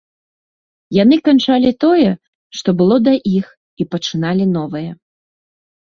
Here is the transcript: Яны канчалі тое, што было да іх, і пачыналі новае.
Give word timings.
Яны 1.03 1.15
канчалі 1.27 1.69
тое, 1.85 2.09
што 2.61 2.69
было 2.83 2.95
да 3.11 3.17
іх, 3.37 3.45
і 3.81 3.91
пачыналі 3.95 4.53
новае. 4.59 4.87